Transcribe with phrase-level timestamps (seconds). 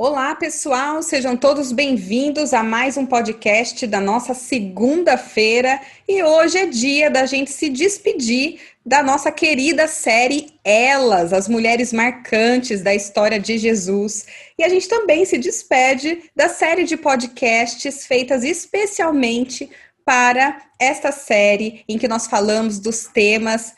[0.00, 5.80] Olá, pessoal, sejam todos bem-vindos a mais um podcast da nossa segunda-feira.
[6.06, 11.92] E hoje é dia da gente se despedir da nossa querida série Elas, as mulheres
[11.92, 14.24] marcantes da história de Jesus.
[14.56, 19.68] E a gente também se despede da série de podcasts feitas especialmente
[20.04, 23.74] para esta série em que nós falamos dos temas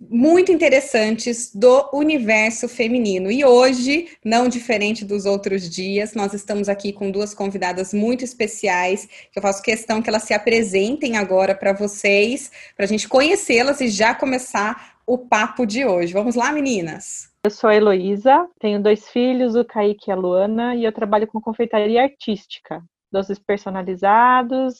[0.00, 3.30] muito interessantes do universo feminino.
[3.30, 9.06] E hoje, não diferente dos outros dias, nós estamos aqui com duas convidadas muito especiais,
[9.30, 13.80] que eu faço questão que elas se apresentem agora para vocês, para a gente conhecê-las
[13.80, 16.12] e já começar o papo de hoje.
[16.12, 17.28] Vamos lá, meninas?
[17.44, 21.26] Eu sou a Heloísa, tenho dois filhos, o Kaique e a Luana, e eu trabalho
[21.26, 22.82] com confeitaria artística,
[23.12, 24.76] doces personalizados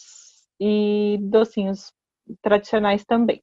[0.61, 1.93] e docinhos
[2.43, 3.43] tradicionais também.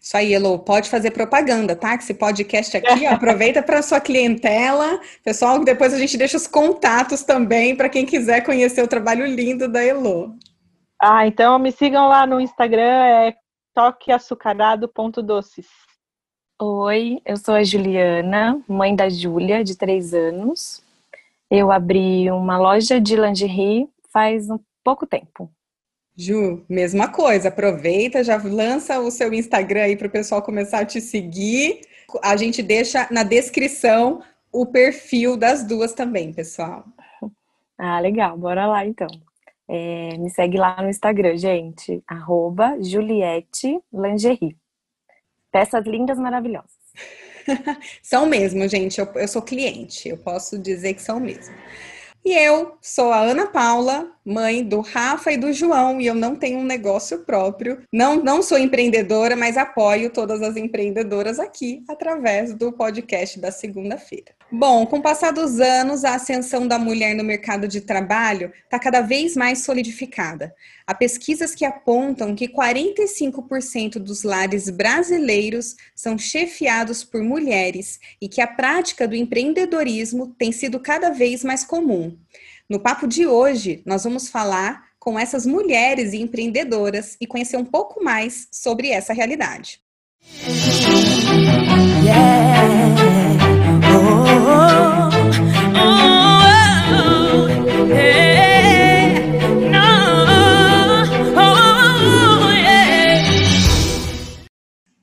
[0.00, 1.96] Isso aí, Elo, pode fazer propaganda, tá?
[1.96, 5.00] Que esse podcast aqui, ó, aproveita para sua clientela.
[5.22, 9.68] Pessoal, depois a gente deixa os contatos também para quem quiser conhecer o trabalho lindo
[9.68, 10.36] da Elo.
[11.02, 13.34] Ah, então me sigam lá no Instagram, é
[13.74, 15.66] toqueaçucarado.doces.
[16.60, 20.82] Oi, eu sou a Juliana, mãe da Júlia, de três anos.
[21.50, 25.50] Eu abri uma loja de lingerie faz um pouco tempo.
[26.16, 30.84] Ju, mesma coisa, aproveita, já lança o seu Instagram aí para o pessoal começar a
[30.84, 31.80] te seguir.
[32.22, 36.84] A gente deixa na descrição o perfil das duas também, pessoal.
[37.76, 39.08] Ah, legal, bora lá então.
[39.66, 44.56] É, me segue lá no Instagram, gente, arroba Juliette Lingerie.
[45.50, 46.70] Peças lindas, maravilhosas.
[48.02, 51.54] são mesmo, gente, eu, eu sou cliente, eu posso dizer que são mesmo.
[52.24, 56.34] E eu sou a Ana Paula, mãe do Rafa e do João, e eu não
[56.34, 57.82] tenho um negócio próprio.
[57.92, 64.32] Não, não sou empreendedora, mas apoio todas as empreendedoras aqui através do podcast da segunda-feira.
[64.50, 68.78] Bom, com o passar dos anos, a ascensão da mulher no mercado de trabalho está
[68.78, 70.54] cada vez mais solidificada.
[70.86, 78.40] Há pesquisas que apontam que 45% dos lares brasileiros são chefiados por mulheres e que
[78.40, 82.16] a prática do empreendedorismo tem sido cada vez mais comum.
[82.66, 88.02] No papo de hoje, nós vamos falar com essas mulheres empreendedoras e conhecer um pouco
[88.02, 89.82] mais sobre essa realidade.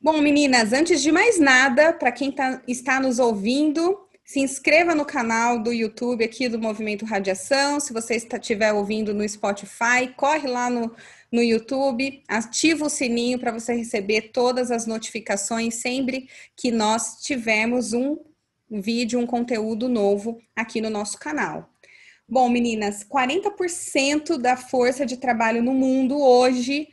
[0.02, 4.00] Bom, meninas, antes de mais nada, para quem tá, está nos ouvindo,
[4.32, 7.82] se inscreva no canal do YouTube aqui do Movimento Radiação.
[7.82, 10.96] Se você estiver ouvindo no Spotify, corre lá no,
[11.30, 17.92] no YouTube, ativa o sininho para você receber todas as notificações sempre que nós tivermos
[17.92, 18.20] um
[18.70, 21.70] vídeo, um conteúdo novo aqui no nosso canal.
[22.26, 26.88] Bom, meninas, 40% da força de trabalho no mundo hoje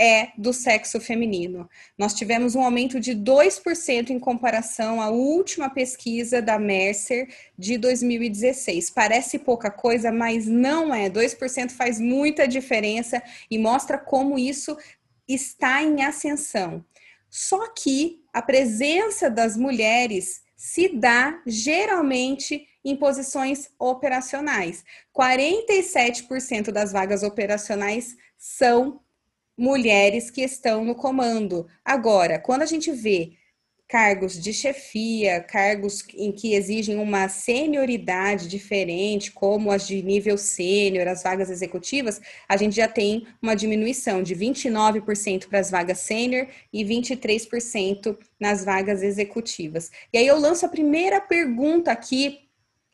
[0.00, 1.68] é do sexo feminino.
[1.98, 7.28] Nós tivemos um aumento de 2% em comparação à última pesquisa da Mercer
[7.58, 8.88] de 2016.
[8.88, 11.10] Parece pouca coisa, mas não é.
[11.10, 14.74] 2% faz muita diferença e mostra como isso
[15.28, 16.82] está em ascensão.
[17.28, 24.82] Só que a presença das mulheres se dá geralmente em posições operacionais.
[25.14, 28.98] 47% das vagas operacionais são
[29.60, 31.66] mulheres que estão no comando.
[31.84, 33.32] Agora, quando a gente vê
[33.86, 41.06] cargos de chefia, cargos em que exigem uma senioridade diferente, como as de nível sênior,
[41.06, 46.46] as vagas executivas, a gente já tem uma diminuição de 29% para as vagas sênior
[46.72, 49.90] e 23% nas vagas executivas.
[50.10, 52.49] E aí eu lanço a primeira pergunta aqui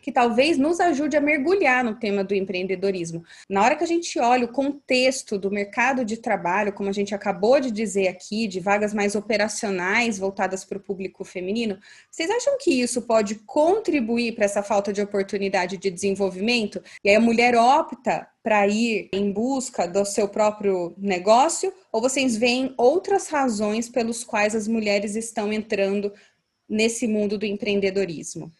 [0.06, 3.24] que talvez nos ajude a mergulhar no tema do empreendedorismo.
[3.50, 7.12] Na hora que a gente olha o contexto do mercado de trabalho, como a gente
[7.12, 11.76] acabou de dizer aqui, de vagas mais operacionais voltadas para o público feminino,
[12.08, 16.80] vocês acham que isso pode contribuir para essa falta de oportunidade de desenvolvimento?
[17.02, 21.72] E aí a mulher opta para ir em busca do seu próprio negócio?
[21.90, 26.12] Ou vocês veem outras razões pelos quais as mulheres estão entrando
[26.68, 28.52] nesse mundo do empreendedorismo?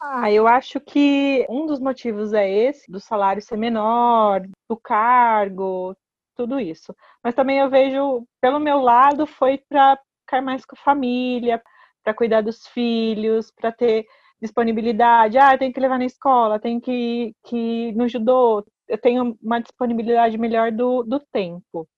[0.00, 5.96] Ah, eu acho que um dos motivos é esse, do salário ser menor, do cargo,
[6.36, 6.94] tudo isso.
[7.22, 11.60] Mas também eu vejo, pelo meu lado, foi para ficar mais com a família,
[12.04, 14.06] para cuidar dos filhos, para ter
[14.40, 15.36] disponibilidade.
[15.36, 18.64] Ah, tem que levar na escola, tem que, que no judô.
[18.86, 21.88] Eu tenho uma disponibilidade melhor do, do tempo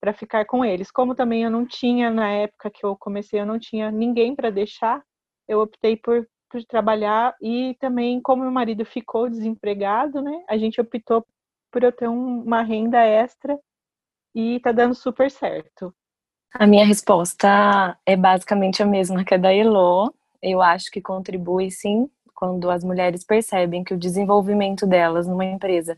[0.00, 0.90] para ficar com eles.
[0.90, 4.50] Como também eu não tinha, na época que eu comecei, eu não tinha ninguém para
[4.50, 5.02] deixar,
[5.48, 6.26] eu optei por
[6.58, 10.42] de trabalhar e também como meu marido ficou desempregado, né?
[10.48, 11.24] A gente optou
[11.70, 13.58] por eu ter um, uma renda extra
[14.34, 15.94] e tá dando super certo.
[16.52, 20.12] A minha resposta é basicamente a mesma que a da Elo.
[20.42, 25.96] Eu acho que contribui sim quando as mulheres percebem que o desenvolvimento delas numa empresa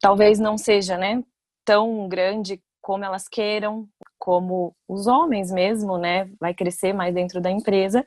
[0.00, 1.22] talvez não seja, né,
[1.64, 3.88] tão grande como elas queiram,
[4.18, 8.06] como os homens mesmo, né, vai crescer mais dentro da empresa.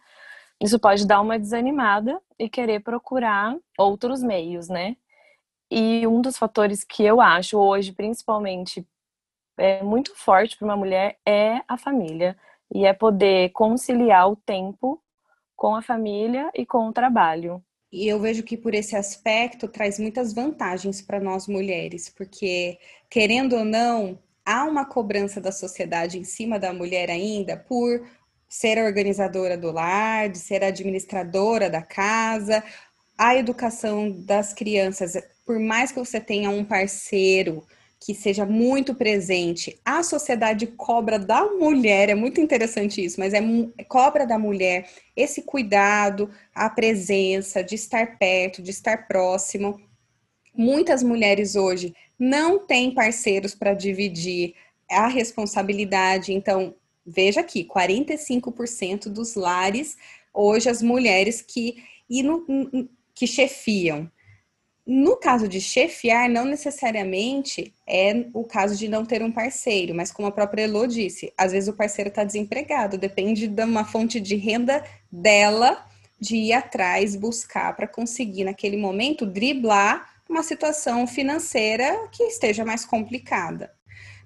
[0.62, 4.98] Isso pode dar uma desanimada e querer procurar outros meios, né?
[5.72, 8.86] E um dos fatores que eu acho hoje, principalmente,
[9.58, 12.36] é muito forte para uma mulher é a família
[12.74, 15.02] e é poder conciliar o tempo
[15.56, 17.64] com a família e com o trabalho.
[17.92, 22.78] E eu vejo que por esse aspecto traz muitas vantagens para nós mulheres, porque
[23.10, 28.08] querendo ou não, há uma cobrança da sociedade em cima da mulher ainda por
[28.50, 32.64] ser organizadora do lar, de ser administradora da casa,
[33.16, 35.14] a educação das crianças,
[35.46, 37.64] por mais que você tenha um parceiro
[38.00, 39.78] que seja muito presente.
[39.84, 43.42] A sociedade cobra da mulher, é muito interessante isso, mas é
[43.88, 49.82] cobra da mulher esse cuidado, a presença, de estar perto, de estar próximo.
[50.56, 54.56] Muitas mulheres hoje não têm parceiros para dividir
[54.90, 56.74] a responsabilidade, então
[57.10, 59.98] veja aqui, 45% dos lares
[60.34, 62.46] hoje as mulheres que e no,
[63.14, 64.10] que chefiam.
[64.86, 70.12] No caso de chefiar, não necessariamente é o caso de não ter um parceiro, mas
[70.12, 74.20] como a própria Elo disse, às vezes o parceiro está desempregado, depende de uma fonte
[74.20, 75.86] de renda dela
[76.20, 82.84] de ir atrás, buscar para conseguir naquele momento driblar uma situação financeira que esteja mais
[82.84, 83.72] complicada.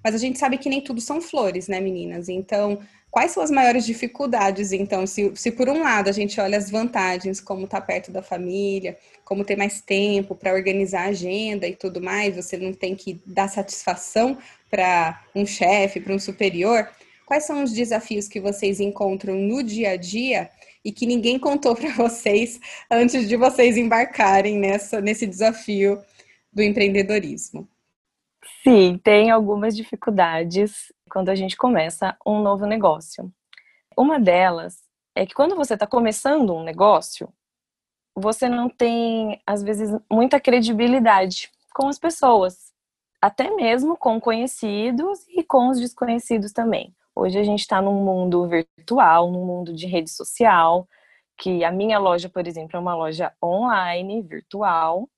[0.04, 2.28] Mas a gente sabe que nem tudo são flores, né, meninas?
[2.28, 2.78] Então,
[3.10, 4.70] quais são as maiores dificuldades?
[4.70, 8.12] Então, se, se por um lado a gente olha as vantagens, como estar tá perto
[8.12, 12.74] da família, como ter mais tempo para organizar a agenda e tudo mais, você não
[12.74, 14.36] tem que dar satisfação
[14.70, 16.86] para um chefe, para um superior.
[17.24, 20.50] Quais são os desafios que vocês encontram no dia a dia
[20.84, 22.60] e que ninguém contou para vocês
[22.90, 25.98] antes de vocês embarcarem nessa, nesse desafio
[26.52, 27.66] do empreendedorismo?
[28.62, 33.32] Sim, tem algumas dificuldades quando a gente começa um novo negócio.
[33.96, 34.82] Uma delas
[35.14, 37.32] é que quando você está começando um negócio,
[38.14, 42.72] você não tem, às vezes, muita credibilidade com as pessoas,
[43.20, 46.94] até mesmo com conhecidos e com os desconhecidos também.
[47.14, 50.88] Hoje a gente está num mundo virtual, num mundo de rede social,
[51.36, 55.08] que a minha loja, por exemplo, é uma loja online, virtual,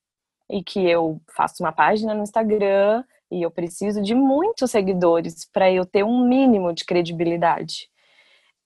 [0.49, 5.70] e que eu faço uma página no Instagram e eu preciso de muitos seguidores para
[5.70, 7.88] eu ter um mínimo de credibilidade.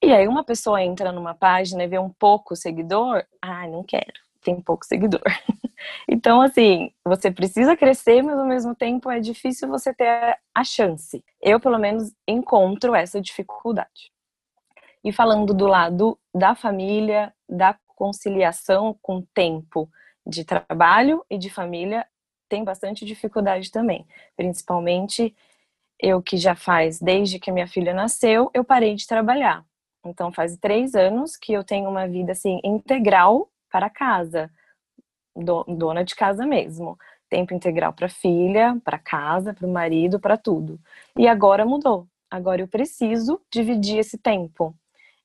[0.02, 4.12] E aí uma pessoa entra numa página e vê um pouco seguidor, ah, não quero,
[4.42, 5.22] tem pouco seguidor.
[6.08, 11.22] então, assim, você precisa crescer, mas ao mesmo tempo é difícil você ter a chance.
[11.40, 14.10] Eu, pelo menos, encontro essa dificuldade.
[15.04, 19.88] E falando do lado da família, da conciliação com tempo
[20.26, 22.06] de trabalho e de família,
[22.50, 24.04] tem bastante dificuldade também.
[24.36, 25.34] Principalmente
[25.98, 29.64] eu que já faz desde que minha filha nasceu, eu parei de trabalhar.
[30.04, 34.50] Então faz três anos que eu tenho uma vida assim integral para casa,
[35.36, 36.98] dona de casa mesmo.
[37.28, 40.80] Tempo integral para filha, para casa, para o marido, para tudo.
[41.16, 42.08] E agora mudou.
[42.28, 44.74] Agora eu preciso dividir esse tempo.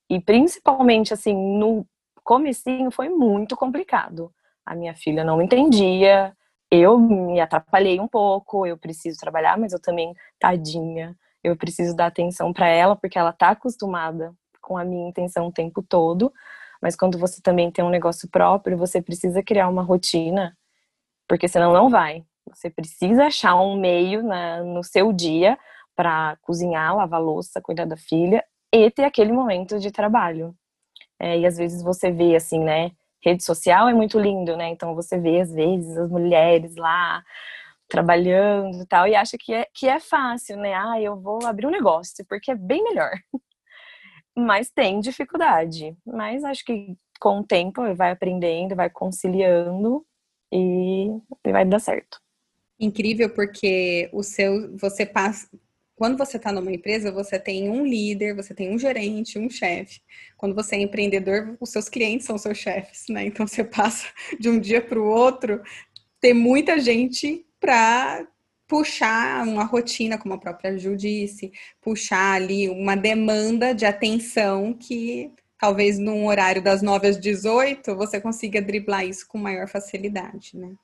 [0.08, 1.86] E principalmente assim, no
[2.24, 4.32] comecinho foi muito complicado.
[4.64, 6.36] A minha filha não entendia,
[6.76, 12.08] eu me atrapalhei um pouco, eu preciso trabalhar, mas eu também, tadinha, eu preciso dar
[12.08, 16.34] atenção para ela, porque ela tá acostumada com a minha intenção o tempo todo.
[16.82, 20.58] Mas quando você também tem um negócio próprio, você precisa criar uma rotina,
[21.28, 22.26] porque senão não vai.
[22.50, 25.58] Você precisa achar um meio na, no seu dia
[25.96, 30.56] para cozinhar, lavar louça, cuidar da filha e ter aquele momento de trabalho.
[31.20, 32.92] É, e às vezes você vê assim, né?
[33.26, 34.70] Rede social é muito lindo, né?
[34.70, 37.24] Então você vê às vezes as mulheres lá
[37.88, 40.74] trabalhando e tal, e acha que é, que é fácil, né?
[40.74, 43.12] Ah, eu vou abrir um negócio, porque é bem melhor.
[44.38, 45.96] Mas tem dificuldade.
[46.06, 50.06] Mas acho que com o tempo vai aprendendo, vai conciliando
[50.52, 51.10] e
[51.46, 52.20] vai dar certo.
[52.80, 55.48] Incrível porque o seu você passa
[55.96, 60.02] quando você está numa empresa, você tem um líder, você tem um gerente, um chefe.
[60.38, 63.26] Quando você é empreendedor, os seus clientes são seus chefes, né?
[63.26, 64.08] Então você passa
[64.40, 65.62] de um dia para o outro,
[66.20, 68.28] ter muita gente para
[68.68, 75.32] puxar uma rotina, como a própria Ju disse, puxar ali uma demanda de atenção que
[75.58, 80.76] talvez num horário das 9 às 18, você consiga driblar isso com maior facilidade, né?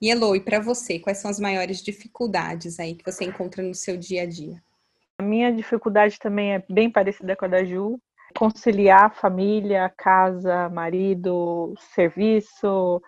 [0.00, 3.74] E Elo, e para você, quais são as maiores dificuldades aí que você encontra no
[3.74, 4.62] seu dia a dia?
[5.18, 8.00] A minha dificuldade também é bem parecida com a da Ju.
[8.36, 13.02] Conciliar família, casa, marido, serviço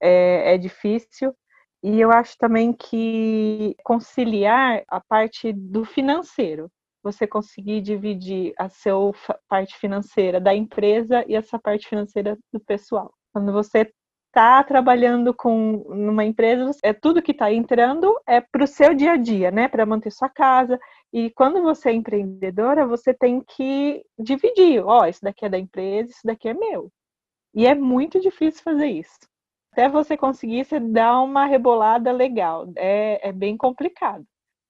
[0.00, 1.34] é, é difícil.
[1.82, 6.70] E eu acho também que conciliar a parte do financeiro,
[7.02, 9.12] você conseguir dividir a sua
[9.48, 13.12] parte financeira da empresa e essa parte financeira do pessoal.
[13.32, 13.90] Quando você
[14.30, 19.12] está trabalhando com numa empresa, é tudo que está entrando é para o seu dia
[19.12, 19.68] a dia, né?
[19.68, 20.78] Para manter sua casa.
[21.12, 24.82] E quando você é empreendedora, você tem que dividir.
[24.84, 26.90] Ó, oh, isso daqui é da empresa, isso daqui é meu.
[27.54, 29.18] E é muito difícil fazer isso.
[29.72, 32.66] Até você conseguir, você dá uma rebolada legal.
[32.76, 34.24] É, é bem complicado.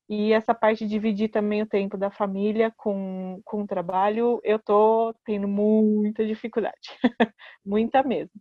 [0.09, 4.59] E essa parte de dividir também o tempo da família com, com o trabalho, eu
[4.59, 6.91] tô tendo muita dificuldade.
[7.65, 8.33] muita mesmo.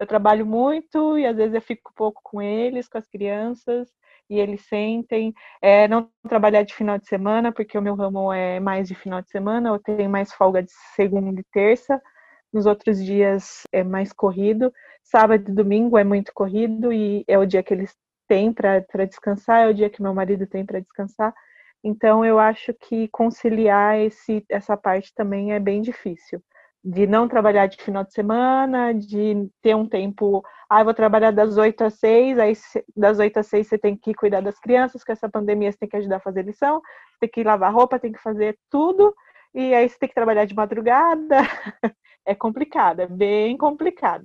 [0.00, 3.88] Eu trabalho muito e às vezes eu fico pouco com eles, com as crianças,
[4.28, 5.32] e eles sentem.
[5.62, 9.22] É, não trabalhar de final de semana, porque o meu ramo é mais de final
[9.22, 12.00] de semana, eu tenho mais folga de segunda e terça.
[12.52, 14.72] Nos outros dias é mais corrido.
[15.02, 17.94] Sábado e domingo é muito corrido e é o dia que eles
[18.28, 21.34] têm para descansar, é o dia que meu marido tem para descansar.
[21.82, 26.42] Então eu acho que conciliar esse, essa parte também é bem difícil.
[26.84, 31.30] De não trabalhar de final de semana, de ter um tempo, ah, eu vou trabalhar
[31.30, 32.52] das 8 às 6, aí
[32.94, 35.88] das 8 às 6 você tem que cuidar das crianças, com essa pandemia você tem
[35.88, 36.82] que ajudar a fazer lição,
[37.20, 39.14] tem que lavar roupa, tem que fazer tudo,
[39.54, 41.38] e aí você tem que trabalhar de madrugada.
[42.26, 44.24] É complicado, é bem complicado.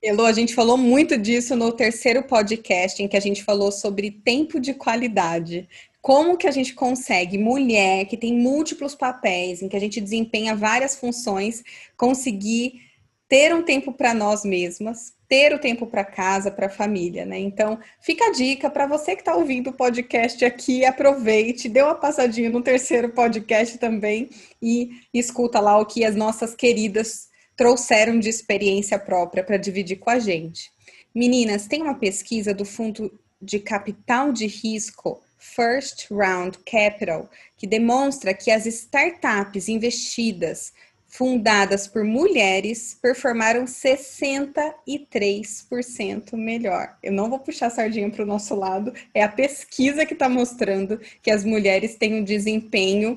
[0.00, 4.20] Elo, a gente falou muito disso no terceiro podcast, em que a gente falou sobre
[4.24, 5.68] tempo de qualidade.
[6.04, 10.54] Como que a gente consegue, mulher que tem múltiplos papéis, em que a gente desempenha
[10.54, 11.64] várias funções,
[11.96, 12.82] conseguir
[13.26, 17.38] ter um tempo para nós mesmas, ter o tempo para casa, para a família, né?
[17.38, 21.94] Então, fica a dica para você que está ouvindo o podcast aqui, aproveite, dê uma
[21.94, 24.28] passadinha no terceiro podcast também
[24.60, 30.10] e escuta lá o que as nossas queridas trouxeram de experiência própria para dividir com
[30.10, 30.70] a gente.
[31.14, 38.32] Meninas, tem uma pesquisa do Fundo de Capital de Risco First Round Capital que demonstra
[38.32, 40.72] que as startups investidas
[41.06, 46.96] fundadas por mulheres performaram 63% melhor.
[47.02, 50.28] Eu não vou puxar a sardinha para o nosso lado, é a pesquisa que está
[50.28, 53.16] mostrando que as mulheres têm um desempenho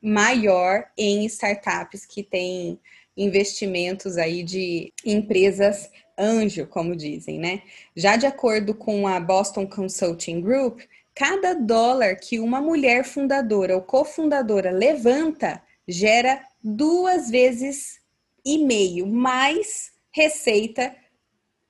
[0.00, 2.78] maior em startups que têm
[3.16, 7.62] investimentos aí de empresas anjo, como dizem, né?
[7.94, 10.80] Já de acordo com a Boston Consulting Group,
[11.18, 17.98] cada dólar que uma mulher fundadora ou cofundadora levanta gera duas vezes
[18.46, 20.94] e meio mais receita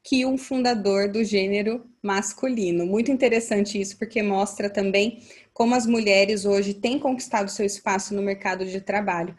[0.04, 2.84] que um fundador do gênero masculino.
[2.84, 5.22] Muito interessante isso, porque mostra também
[5.54, 9.34] como as mulheres hoje têm conquistado seu espaço no mercado de trabalho.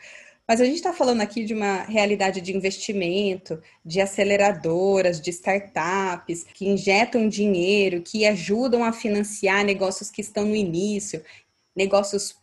[0.49, 6.43] Mas a gente está falando aqui de uma realidade de investimento, de aceleradoras, de startups
[6.55, 11.23] que injetam dinheiro, que ajudam a financiar negócios que estão no início,
[11.75, 12.35] negócios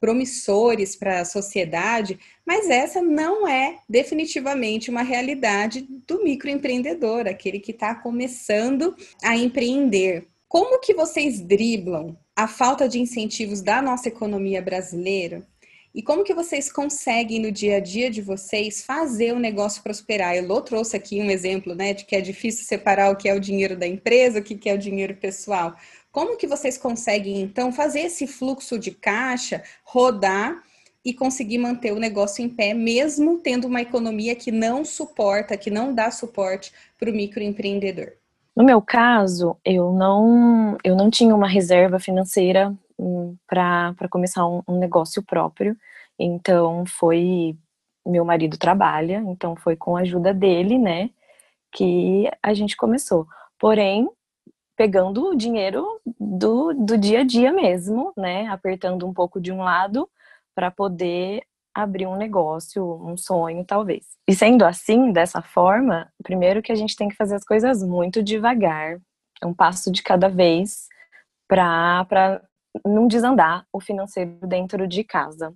[0.00, 7.72] promissores para a sociedade, mas essa não é definitivamente uma realidade do microempreendedor, aquele que
[7.72, 10.28] está começando a empreender.
[10.46, 15.44] Como que vocês driblam a falta de incentivos da nossa economia brasileira
[15.94, 20.36] e como que vocês conseguem no dia a dia de vocês fazer o negócio prosperar?
[20.36, 23.40] Eu trouxe aqui um exemplo, né, de que é difícil separar o que é o
[23.40, 25.74] dinheiro da empresa, o que é o dinheiro pessoal.
[26.12, 30.62] Como que vocês conseguem então fazer esse fluxo de caixa rodar
[31.04, 35.70] e conseguir manter o negócio em pé, mesmo tendo uma economia que não suporta, que
[35.70, 38.12] não dá suporte para o microempreendedor?
[38.54, 42.76] No meu caso, eu não, eu não tinha uma reserva financeira
[43.46, 45.76] para começar um, um negócio próprio.
[46.18, 47.56] Então foi
[48.06, 51.10] meu marido trabalha, então foi com a ajuda dele, né,
[51.72, 53.26] que a gente começou.
[53.58, 54.08] Porém,
[54.76, 59.58] pegando o dinheiro do, do dia a dia mesmo, né, apertando um pouco de um
[59.58, 60.08] lado
[60.54, 61.42] para poder
[61.74, 64.04] abrir um negócio, um sonho, talvez.
[64.26, 68.22] E sendo assim, dessa forma, primeiro que a gente tem que fazer as coisas muito
[68.22, 68.98] devagar,
[69.44, 70.88] um passo de cada vez,
[71.46, 72.42] para
[72.84, 75.54] não desandar o financeiro dentro de casa.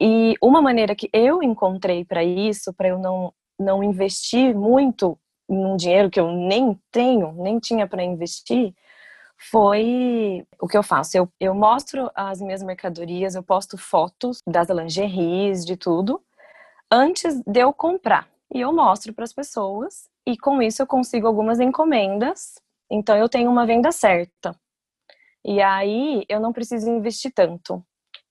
[0.00, 5.18] E uma maneira que eu encontrei para isso, para eu não, não investir muito
[5.48, 8.74] num dinheiro que eu nem tenho, nem tinha para investir,
[9.50, 11.16] foi o que eu faço.
[11.16, 16.22] Eu, eu mostro as minhas mercadorias, eu posto fotos das lingeries, de tudo,
[16.90, 18.28] antes de eu comprar.
[18.54, 22.54] E eu mostro para as pessoas, e com isso eu consigo algumas encomendas.
[22.90, 24.54] Então eu tenho uma venda certa.
[25.44, 27.84] E aí eu não preciso investir tanto.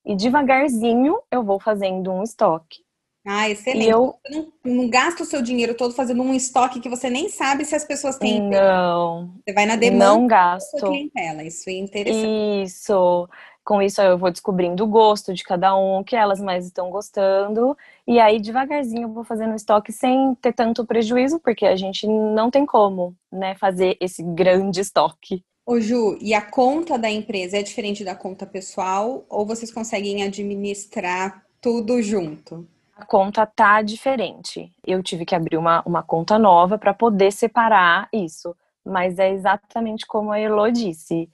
[0.05, 2.83] E devagarzinho eu vou fazendo um estoque.
[3.25, 3.85] Ah, excelente.
[3.85, 7.07] E eu você não, não, gasta o seu dinheiro todo fazendo um estoque que você
[7.07, 8.41] nem sabe se as pessoas têm.
[8.41, 9.35] Não.
[9.45, 10.73] Você vai na demanda não gasto.
[10.73, 11.43] da clientela.
[11.43, 12.63] Isso é interessante.
[12.63, 13.29] Isso.
[13.63, 16.89] Com isso eu vou descobrindo o gosto de cada um, o que elas mais estão
[16.89, 17.77] gostando.
[18.07, 22.49] E aí, devagarzinho, eu vou fazendo estoque sem ter tanto prejuízo, porque a gente não
[22.49, 25.45] tem como, né, fazer esse grande estoque.
[25.71, 30.21] Ô Ju, e a conta da empresa é diferente da conta pessoal ou vocês conseguem
[30.21, 32.67] administrar tudo junto?
[32.93, 34.69] A conta tá diferente.
[34.85, 38.53] Eu tive que abrir uma, uma conta nova para poder separar isso.
[38.85, 41.29] Mas é exatamente como a Elo disse.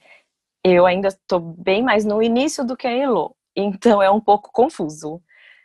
[0.62, 3.34] Eu ainda estou bem mais no início do que a Elo.
[3.56, 5.20] Então é um pouco confuso.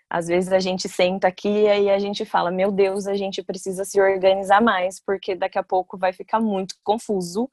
[0.10, 3.44] Às vezes a gente senta aqui e aí a gente fala: Meu Deus, a gente
[3.44, 7.48] precisa se organizar mais, porque daqui a pouco vai ficar muito confuso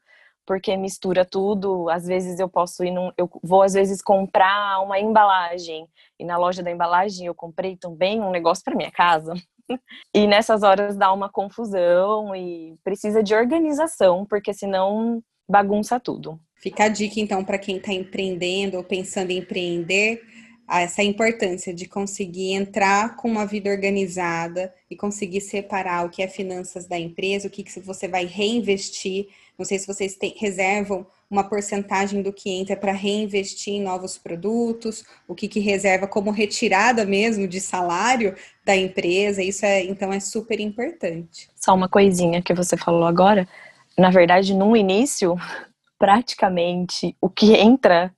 [0.51, 1.89] porque mistura tudo.
[1.89, 5.87] Às vezes eu posso ir num, eu vou às vezes comprar uma embalagem
[6.19, 9.33] e na loja da embalagem eu comprei também um negócio para minha casa.
[10.13, 16.41] e nessas horas dá uma confusão e precisa de organização, porque senão bagunça tudo.
[16.57, 20.21] Fica a dica então para quem está empreendendo ou pensando em empreender,
[20.69, 26.27] essa importância de conseguir entrar com uma vida organizada e conseguir separar o que é
[26.27, 29.29] finanças da empresa, o que, que você vai reinvestir
[29.61, 34.17] não sei se vocês têm, reservam uma porcentagem do que entra para reinvestir em novos
[34.17, 39.43] produtos, o que, que reserva como retirada mesmo de salário da empresa.
[39.43, 41.51] Isso é então é super importante.
[41.55, 43.47] Só uma coisinha que você falou agora.
[43.99, 45.37] Na verdade, no início,
[46.01, 48.15] praticamente o que entra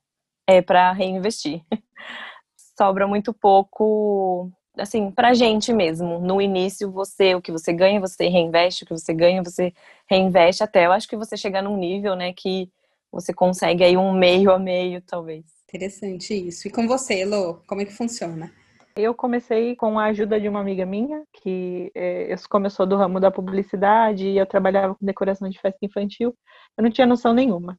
[0.46, 1.61] é para reinvestir.
[2.78, 6.19] Sobra muito pouco assim, pra gente mesmo.
[6.19, 9.73] No início, você, o que você ganha, você reinveste, o que você ganha, você
[10.09, 10.87] reinveste até.
[10.87, 12.71] Eu acho que você chegar num nível, né, que
[13.11, 15.45] você consegue aí um meio a meio, talvez.
[15.69, 16.68] Interessante isso.
[16.68, 18.53] E com você, Elo, como é que funciona?
[18.94, 23.31] Eu comecei com a ajuda de uma amiga minha, que é, começou do ramo da
[23.31, 26.37] publicidade e eu trabalhava com decoração de festa infantil.
[26.77, 27.79] Eu não tinha noção nenhuma.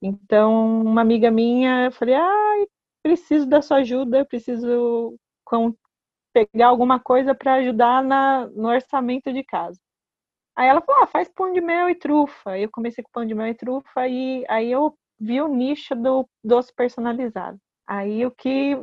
[0.00, 2.66] Então, uma amiga minha, eu falei, ai,
[3.02, 5.18] preciso da sua ajuda, preciso
[6.34, 9.80] pegar alguma coisa para ajudar na, no orçamento de casa.
[10.56, 12.50] Aí ela falou, ah, faz pão de mel e trufa.
[12.52, 15.94] Aí eu comecei com pão de mel e trufa e aí eu vi o nicho
[15.94, 17.58] do doce personalizado.
[17.86, 18.76] Aí o que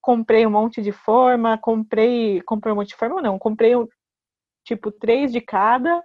[0.00, 3.72] comprei um monte de forma, comprei, comprei um monte de forma não, comprei
[4.64, 6.02] tipo três de cada,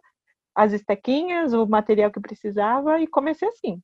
[0.55, 3.81] as estequinhas, o material que precisava e comecei assim.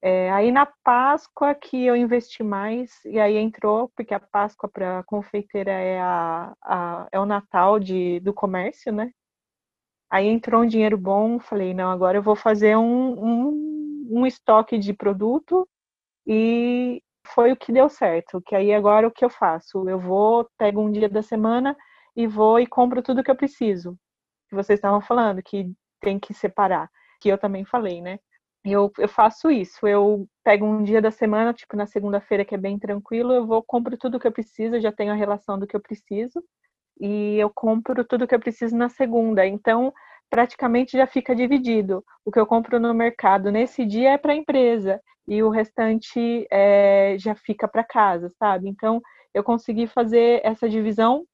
[0.00, 5.02] É, aí na Páscoa que eu investi mais, e aí entrou, porque a Páscoa para
[5.04, 9.10] confeiteira é, a, a, é o Natal de, do comércio, né?
[10.10, 14.78] Aí entrou um dinheiro bom, falei, não, agora eu vou fazer um, um, um estoque
[14.78, 15.68] de produto
[16.26, 18.40] e foi o que deu certo.
[18.42, 19.88] Que aí agora o que eu faço?
[19.88, 21.76] Eu vou, pego um dia da semana
[22.16, 23.98] e vou e compro tudo que eu preciso.
[24.48, 26.90] Que vocês estavam falando, que tem que separar.
[27.20, 28.18] Que eu também falei, né?
[28.72, 29.86] Eu, eu faço isso.
[29.86, 33.62] Eu pego um dia da semana, tipo na segunda-feira, que é bem tranquilo, eu vou,
[33.62, 36.42] compro tudo que eu preciso, já tenho a relação do que eu preciso,
[37.00, 39.46] e eu compro tudo que eu preciso na segunda.
[39.46, 39.92] Então,
[40.30, 42.04] praticamente já fica dividido.
[42.24, 46.46] O que eu compro no mercado nesse dia é para a empresa, e o restante
[46.50, 48.68] é, já fica para casa, sabe?
[48.68, 49.00] Então,
[49.34, 51.24] eu consegui fazer essa divisão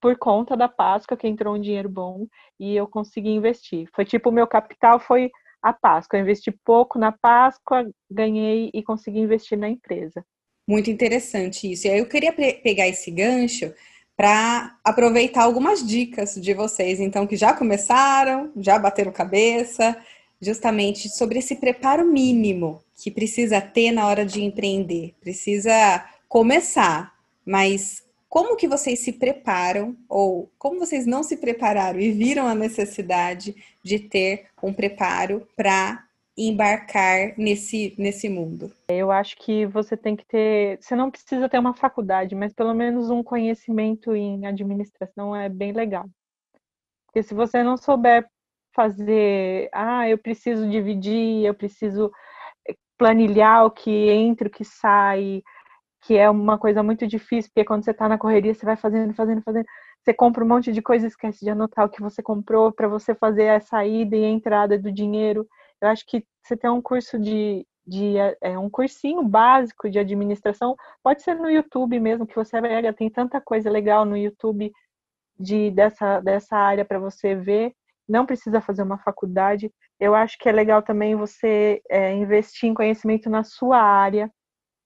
[0.00, 2.26] por conta da Páscoa, que entrou um dinheiro bom,
[2.58, 3.88] e eu consegui investir.
[3.94, 5.30] Foi tipo, o meu capital foi
[5.62, 6.18] a Páscoa.
[6.18, 10.24] Eu investi pouco na Páscoa, ganhei e consegui investir na empresa.
[10.68, 11.86] Muito interessante isso.
[11.86, 13.72] E aí eu queria pegar esse gancho
[14.16, 19.96] para aproveitar algumas dicas de vocês, então, que já começaram, já bateram cabeça,
[20.40, 25.14] justamente sobre esse preparo mínimo que precisa ter na hora de empreender.
[25.20, 27.14] Precisa começar,
[27.46, 32.54] mas como que vocês se preparam ou como vocês não se prepararam e viram a
[32.54, 36.04] necessidade de ter um preparo para
[36.38, 38.72] embarcar nesse, nesse mundo?
[38.88, 42.72] Eu acho que você tem que ter, você não precisa ter uma faculdade, mas pelo
[42.72, 46.08] menos um conhecimento em administração é bem legal.
[47.06, 48.24] Porque se você não souber
[48.72, 52.12] fazer, ah, eu preciso dividir, eu preciso
[52.96, 55.42] planilhar o que entra, o que sai,
[56.02, 59.14] que é uma coisa muito difícil, porque quando você está na correria, você vai fazendo,
[59.14, 59.66] fazendo, fazendo,
[60.02, 63.14] você compra um monte de coisa esquece de anotar o que você comprou para você
[63.14, 65.46] fazer a saída e a entrada do dinheiro.
[65.80, 70.74] Eu acho que você tem um curso de, de é, um cursinho básico de administração,
[71.02, 74.72] pode ser no YouTube mesmo, que você pega, tem tanta coisa legal no YouTube
[75.38, 77.72] de dessa, dessa área para você ver.
[78.08, 79.72] Não precisa fazer uma faculdade.
[79.98, 84.30] Eu acho que é legal também você é, investir em conhecimento na sua área.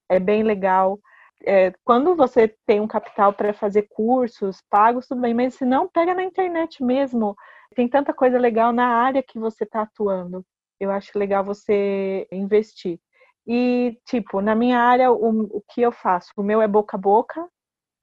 [0.08, 0.98] É bem legal.
[1.46, 5.88] É, quando você tem um capital para fazer cursos pagos, tudo bem, mas se não,
[5.88, 7.36] pega na internet mesmo.
[7.74, 10.44] Tem tanta coisa legal na área que você está atuando.
[10.80, 12.98] Eu acho legal você investir.
[13.46, 16.32] E, tipo, na minha área, o, o que eu faço?
[16.36, 17.46] O meu é boca a boca,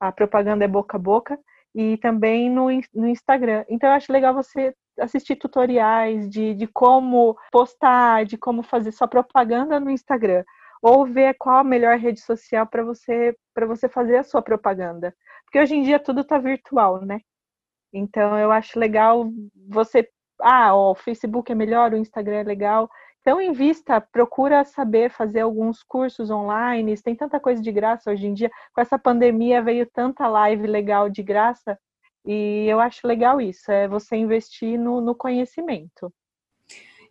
[0.00, 1.38] a propaganda é boca a boca,
[1.74, 3.64] e também no, no Instagram.
[3.68, 9.08] Então, eu acho legal você assistir tutoriais de, de como postar, de como fazer sua
[9.08, 10.44] propaganda no Instagram
[10.82, 15.14] ou ver qual a melhor rede social para você para você fazer a sua propaganda.
[15.44, 17.20] Porque hoje em dia tudo está virtual, né?
[17.92, 19.30] Então eu acho legal
[19.68, 20.08] você
[20.40, 22.90] ah, ó, o Facebook é melhor, o Instagram é legal.
[23.20, 28.34] Então invista, procura saber fazer alguns cursos online, tem tanta coisa de graça hoje em
[28.34, 28.50] dia.
[28.74, 31.78] Com essa pandemia veio tanta live legal de graça
[32.24, 36.12] e eu acho legal isso, é você investir no, no conhecimento.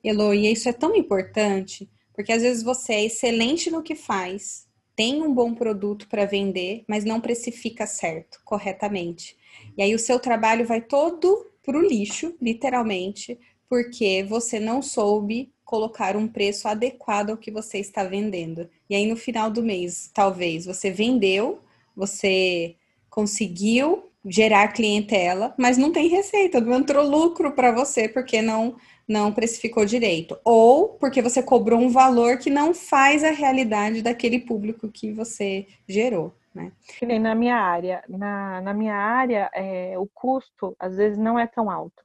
[0.03, 4.67] Elo, e isso é tão importante porque às vezes você é excelente no que faz,
[4.95, 9.37] tem um bom produto para vender, mas não precifica certo, corretamente.
[9.77, 15.51] E aí o seu trabalho vai todo para o lixo, literalmente, porque você não soube
[15.63, 18.69] colocar um preço adequado ao que você está vendendo.
[18.89, 21.61] E aí no final do mês, talvez você vendeu,
[21.95, 22.75] você
[23.09, 28.75] conseguiu gerar clientela, mas não tem receita, não entrou lucro para você porque não
[29.07, 34.39] não precificou direito, ou porque você cobrou um valor que não faz a realidade daquele
[34.39, 36.33] público que você gerou.
[36.55, 36.71] Né?
[37.19, 41.69] Na minha área, na, na minha área, é, o custo às vezes não é tão
[41.69, 42.01] alto,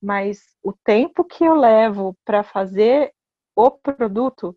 [0.00, 3.12] mas o tempo que eu levo para fazer
[3.56, 4.54] o produto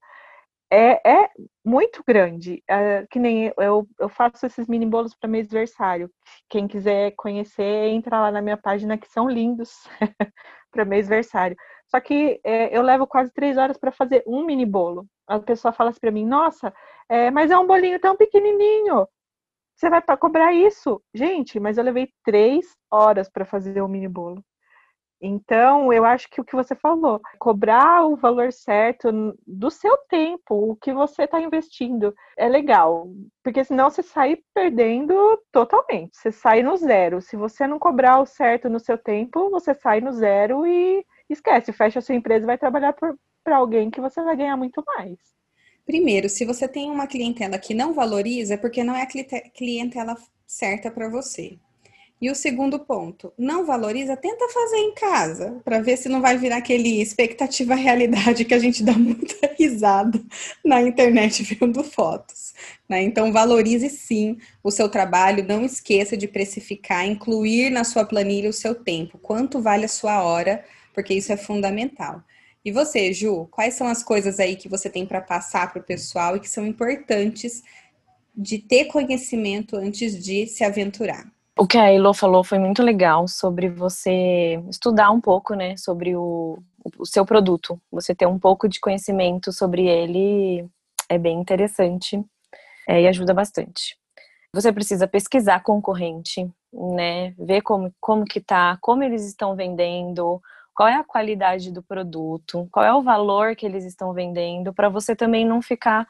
[0.76, 1.30] é, é
[1.64, 2.64] muito grande.
[2.68, 6.10] É, que nem eu, eu faço esses mini bolos para mêsversário.
[6.50, 9.72] Quem quiser conhecer, entra lá na minha página que são lindos
[10.72, 11.56] para mêsversário.
[11.88, 15.08] Só que é, eu levo quase três horas para fazer um mini bolo.
[15.28, 16.74] A pessoa fala assim para mim: Nossa,
[17.10, 19.08] é, mas é um bolinho tão pequenininho.
[19.76, 21.02] Você vai para cobrar isso?
[21.14, 24.44] Gente, mas eu levei três horas para fazer um mini bolo.
[25.22, 30.72] Então, eu acho que o que você falou, cobrar o valor certo do seu tempo,
[30.72, 33.10] o que você está investindo, é legal,
[33.44, 35.16] porque senão você sai perdendo
[35.52, 37.22] totalmente, você sai no zero.
[37.22, 41.72] Se você não cobrar o certo no seu tempo, você sai no zero e esquece,
[41.72, 45.18] fecha a sua empresa e vai trabalhar para alguém que você vai ganhar muito mais.
[45.86, 50.16] Primeiro, se você tem uma clientela que não valoriza, é porque não é a clientela
[50.46, 51.60] certa para você.
[52.22, 56.38] E o segundo ponto, não valoriza, tenta fazer em casa, para ver se não vai
[56.38, 60.22] virar aquele expectativa realidade que a gente dá muita risada
[60.64, 62.54] na internet vendo fotos.
[62.88, 63.04] Né?
[63.04, 68.54] Então, valorize sim o seu trabalho, não esqueça de precificar, incluir na sua planilha o
[68.54, 70.64] seu tempo, quanto vale a sua hora
[70.96, 72.24] porque isso é fundamental.
[72.64, 75.86] E você, Ju, quais são as coisas aí que você tem para passar para o
[75.86, 77.62] pessoal e que são importantes
[78.36, 81.35] de ter conhecimento antes de se aventurar?
[81.58, 86.14] O que a Elo falou foi muito legal sobre você estudar um pouco, né, sobre
[86.14, 86.62] o,
[87.00, 87.82] o seu produto.
[87.90, 90.68] Você ter um pouco de conhecimento sobre ele
[91.08, 92.22] é bem interessante
[92.88, 93.98] é, e ajuda bastante.
[94.54, 100.42] Você precisa pesquisar concorrente, né, ver como, como que tá, como eles estão vendendo,
[100.74, 104.90] qual é a qualidade do produto, qual é o valor que eles estão vendendo, para
[104.90, 106.06] você também não ficar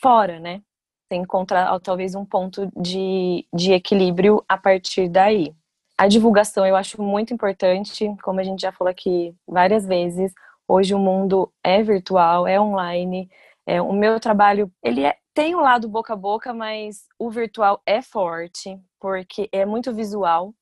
[0.00, 0.62] fora, né?
[1.08, 5.54] Tem encontrar talvez um ponto de, de equilíbrio a partir daí.
[5.96, 10.32] A divulgação eu acho muito importante, como a gente já falou aqui várias vezes.
[10.68, 13.30] Hoje o mundo é virtual, é online.
[13.66, 17.30] É, o meu trabalho ele é, tem o um lado boca a boca, mas o
[17.30, 20.52] virtual é forte porque é muito visual.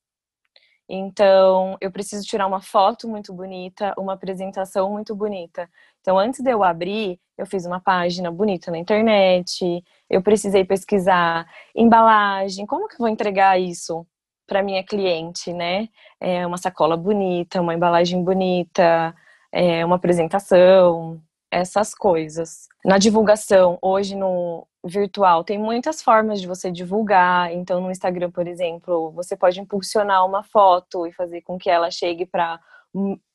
[0.88, 5.68] Então, eu preciso tirar uma foto muito bonita, uma apresentação muito bonita.
[6.04, 11.46] Então, antes de eu abrir, eu fiz uma página bonita na internet, eu precisei pesquisar
[11.74, 14.06] embalagem, como que eu vou entregar isso
[14.46, 15.88] para minha cliente, né?
[16.20, 19.14] É uma sacola bonita, uma embalagem bonita,
[19.50, 21.18] é uma apresentação,
[21.50, 22.68] essas coisas.
[22.84, 27.50] Na divulgação, hoje no virtual, tem muitas formas de você divulgar.
[27.50, 31.90] Então, no Instagram, por exemplo, você pode impulsionar uma foto e fazer com que ela
[31.90, 32.60] chegue para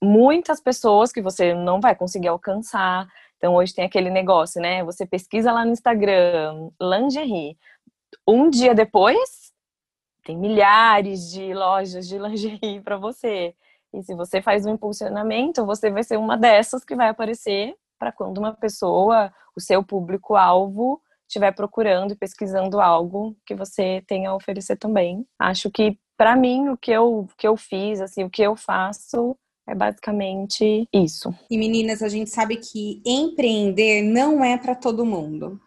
[0.02, 3.08] muitas pessoas que você não vai conseguir alcançar.
[3.38, 4.84] Então, hoje tem aquele negócio, né?
[4.84, 7.58] Você pesquisa lá no Instagram, lingerie.
[8.28, 9.52] Um dia depois,
[10.24, 13.54] tem milhares de lojas de lingerie para você.
[13.94, 18.12] E se você faz um impulsionamento, você vai ser uma dessas que vai aparecer para
[18.12, 24.36] quando uma pessoa, o seu público-alvo, estiver procurando e pesquisando algo que você tenha a
[24.36, 25.26] oferecer também.
[25.38, 29.38] Acho que para mim, o que eu, que eu fiz, assim, o que eu faço
[29.70, 31.34] é basicamente isso.
[31.50, 35.60] E meninas, a gente sabe que empreender não é para todo mundo.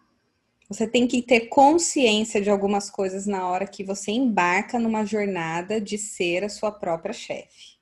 [0.67, 5.79] Você tem que ter consciência de algumas coisas na hora que você embarca numa jornada
[5.79, 7.77] de ser a sua própria chefe.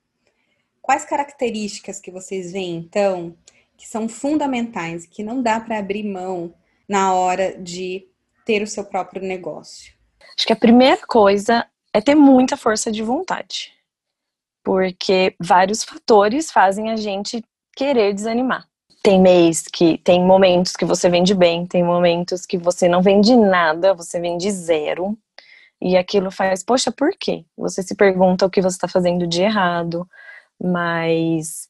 [0.82, 3.36] Quais características que vocês veem, então,
[3.78, 6.54] que são fundamentais, que não dá para abrir mão
[6.88, 8.08] na hora de
[8.46, 9.94] ter o seu próprio negócio?
[10.38, 13.72] Acho que a primeira coisa é ter muita força de vontade
[14.64, 17.44] porque vários fatores fazem a gente
[17.76, 18.68] querer desanimar.
[19.04, 23.36] Tem mês que tem momentos que você vende bem, tem momentos que você não vende
[23.36, 25.18] nada, você vende zero.
[25.82, 27.44] E aquilo faz, poxa, por quê?
[27.58, 30.08] Você se pergunta o que você está fazendo de errado,
[30.62, 31.68] mas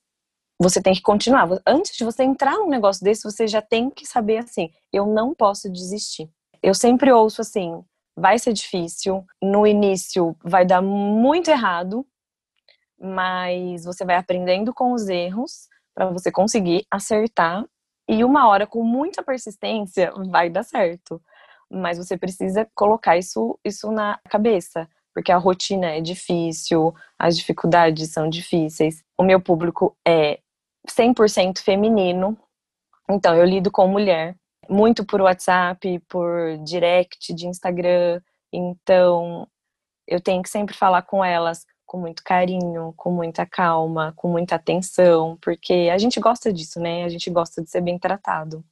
[0.59, 1.47] você tem que continuar.
[1.65, 5.33] Antes de você entrar num negócio desse, você já tem que saber assim: eu não
[5.33, 6.29] posso desistir.
[6.61, 7.81] Eu sempre ouço assim:
[8.15, 12.05] vai ser difícil, no início vai dar muito errado,
[13.01, 17.65] mas você vai aprendendo com os erros para você conseguir acertar
[18.07, 21.21] e uma hora com muita persistência vai dar certo.
[21.69, 28.11] Mas você precisa colocar isso isso na cabeça, porque a rotina é difícil, as dificuldades
[28.11, 29.03] são difíceis.
[29.17, 30.39] O meu público é
[30.87, 32.37] 100% feminino.
[33.09, 34.35] Então eu lido com mulher,
[34.69, 38.21] muito por WhatsApp, por direct de Instagram.
[38.53, 39.47] Então
[40.07, 44.55] eu tenho que sempre falar com elas com muito carinho, com muita calma, com muita
[44.55, 47.03] atenção, porque a gente gosta disso, né?
[47.03, 48.63] A gente gosta de ser bem tratado.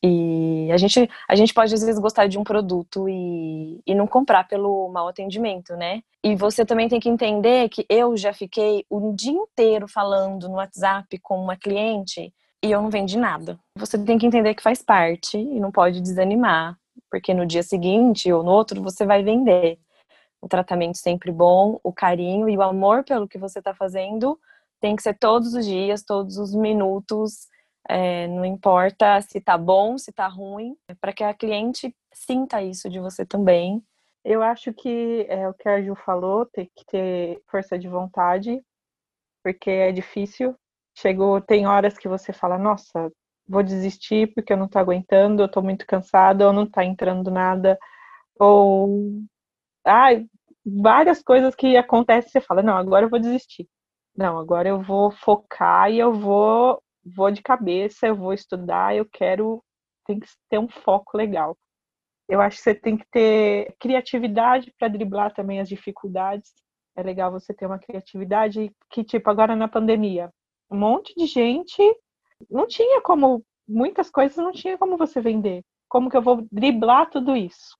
[0.00, 4.06] E a gente, a gente pode, às vezes, gostar de um produto e, e não
[4.06, 6.04] comprar pelo mau atendimento, né?
[6.22, 10.54] E você também tem que entender que eu já fiquei o dia inteiro falando no
[10.54, 13.58] WhatsApp com uma cliente e eu não vendi nada.
[13.76, 16.78] Você tem que entender que faz parte e não pode desanimar,
[17.10, 19.80] porque no dia seguinte ou no outro você vai vender
[20.42, 24.38] o tratamento sempre bom, o carinho e o amor pelo que você está fazendo
[24.80, 27.46] tem que ser todos os dias, todos os minutos,
[27.88, 32.60] é, não importa se tá bom, se tá ruim, é para que a cliente sinta
[32.60, 33.82] isso de você também.
[34.24, 38.60] Eu acho que é o que a Ju falou, tem que ter força de vontade,
[39.42, 40.56] porque é difícil.
[40.96, 43.10] Chegou, tem horas que você fala, nossa,
[43.48, 47.30] vou desistir porque eu não tô aguentando, eu tô muito cansada, ou não tá entrando
[47.30, 47.78] nada,
[48.38, 49.22] ou
[49.84, 50.10] ah,
[50.64, 53.68] várias coisas que acontecem, você fala, não, agora eu vou desistir.
[54.16, 59.04] Não, agora eu vou focar e eu vou vou de cabeça, eu vou estudar, eu
[59.10, 59.62] quero
[60.06, 61.56] tem que ter um foco legal.
[62.28, 66.52] Eu acho que você tem que ter criatividade para driblar também as dificuldades.
[66.96, 70.30] É legal você ter uma criatividade que tipo agora na pandemia,
[70.70, 71.82] um monte de gente
[72.50, 75.64] não tinha como muitas coisas não tinha como você vender.
[75.88, 77.76] Como que eu vou driblar tudo isso?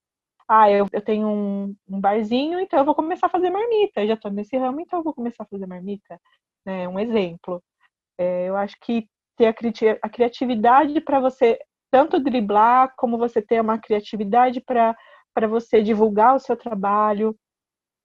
[0.55, 4.03] Ah, eu, eu tenho um, um, barzinho, então eu vou começar a fazer marmita.
[4.03, 6.21] Eu já estou nesse ramo, então eu vou começar a fazer marmita.
[6.67, 6.87] Né?
[6.89, 7.63] Um exemplo.
[8.19, 11.59] É, eu acho que ter a, cri a criatividade para você
[11.91, 14.97] tanto driblar, como você ter uma criatividade para
[15.49, 17.37] você divulgar o seu trabalho,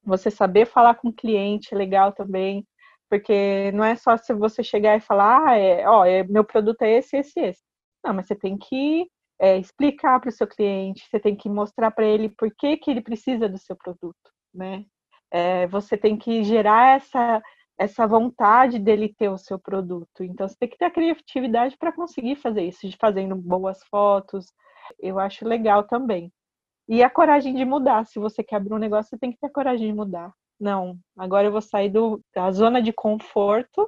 [0.03, 2.65] você saber falar com o cliente legal também,
[3.09, 6.81] porque não é só se você chegar e falar, ah, é, ó, é, meu produto
[6.83, 7.63] é esse, esse, esse.
[8.03, 11.91] Não, mas você tem que é, explicar para o seu cliente, você tem que mostrar
[11.91, 14.85] para ele por que, que ele precisa do seu produto, né?
[15.31, 17.41] É, você tem que gerar essa,
[17.77, 20.23] essa vontade dele ter o seu produto.
[20.23, 24.51] Então, você tem que ter a criatividade para conseguir fazer isso, de fazendo boas fotos.
[24.99, 26.31] Eu acho legal também.
[26.87, 28.05] E a coragem de mudar.
[28.05, 30.33] Se você quer abrir um negócio, você tem que ter a coragem de mudar.
[30.59, 33.87] Não, agora eu vou sair do, da zona de conforto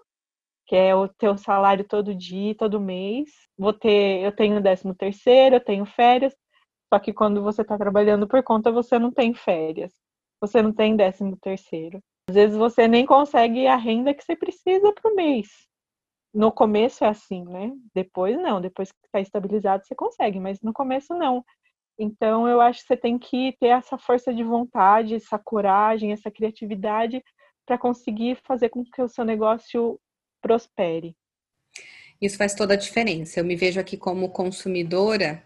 [0.70, 3.32] que é o teu salário todo dia, todo mês.
[3.58, 6.32] Vou ter, eu tenho décimo terceiro, eu tenho férias.
[6.94, 9.92] Só que quando você está trabalhando por conta, você não tem férias.
[10.40, 12.00] Você não tem décimo terceiro.
[12.30, 15.48] Às vezes você nem consegue a renda que você precisa para o mês.
[16.32, 17.72] No começo é assim, né?
[17.96, 21.44] Depois não, depois que está estabilizado você consegue, mas no começo não.
[21.98, 26.30] Então eu acho que você tem que ter essa força de vontade, essa coragem, essa
[26.30, 27.24] criatividade
[27.66, 30.00] para conseguir fazer com que o seu negócio
[30.42, 31.16] prospere.
[32.22, 33.40] Isso faz toda a diferença.
[33.40, 35.44] Eu me vejo aqui como consumidora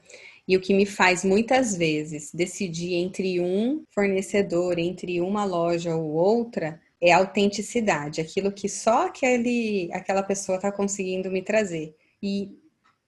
[0.48, 6.12] e o que me faz muitas vezes decidir entre um fornecedor, entre uma loja ou
[6.14, 11.96] outra, é a autenticidade, aquilo que só aquele, aquela pessoa está conseguindo me trazer.
[12.22, 12.58] E,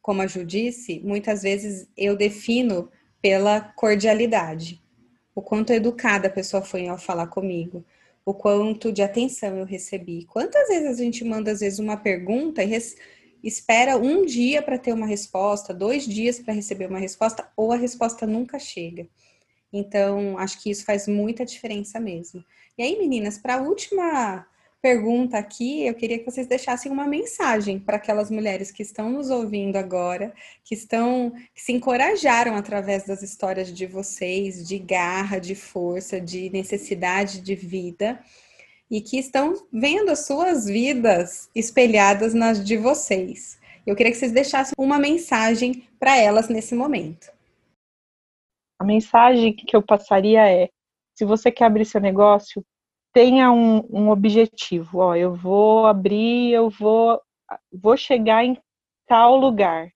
[0.01, 2.89] como a Ju disse, muitas vezes eu defino
[3.21, 4.81] pela cordialidade,
[5.33, 7.85] o quanto educada a pessoa foi ao falar comigo,
[8.25, 10.25] o quanto de atenção eu recebi.
[10.25, 12.77] Quantas vezes a gente manda, às vezes, uma pergunta e
[13.43, 17.77] espera um dia para ter uma resposta, dois dias para receber uma resposta, ou a
[17.77, 19.07] resposta nunca chega.
[19.71, 22.43] Então, acho que isso faz muita diferença mesmo.
[22.77, 24.47] E aí, meninas, para a última
[24.85, 29.31] pergunta aqui, eu queria que vocês deixassem uma mensagem para aquelas mulheres que estão nos
[29.31, 30.31] ouvindo agora,
[30.63, 36.51] que estão que se encorajaram através das histórias de vocês, de garra, de força, de
[36.51, 38.23] necessidade de vida
[38.87, 43.59] e que estão vendo as suas vidas espelhadas nas de vocês.
[43.87, 47.31] Eu queria que vocês deixassem uma mensagem para elas nesse momento.
[48.79, 50.69] A mensagem que eu passaria é:
[51.15, 52.63] se você quer abrir seu negócio,
[53.15, 54.99] tenha um, um objetivo.
[54.99, 57.21] Ó, eu vou abrir, eu vou,
[57.71, 58.57] vou chegar em
[59.07, 59.89] tal lugar.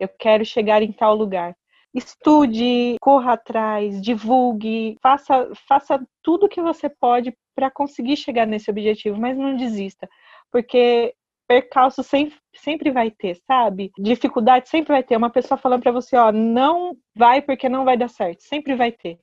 [0.00, 1.56] Eu quero chegar em tal lugar.
[1.94, 9.20] Estude, corra atrás, divulgue, faça, faça tudo que você pode para conseguir chegar nesse objetivo,
[9.20, 10.08] mas não desista,
[10.50, 11.14] porque
[11.48, 13.90] percalço sempre, sempre vai ter, sabe?
[13.98, 15.16] Dificuldade sempre vai ter.
[15.16, 18.92] Uma pessoa falando para você, ó, não vai porque não vai dar certo, sempre vai
[18.92, 19.18] ter.